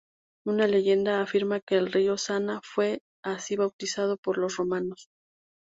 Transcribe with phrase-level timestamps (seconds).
[0.47, 5.11] Una leyenda afirma que el río Sana fue así bautizado por los romanos.